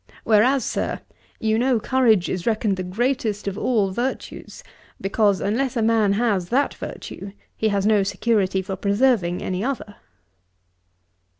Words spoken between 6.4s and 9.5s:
that virtue, he has no security for preserving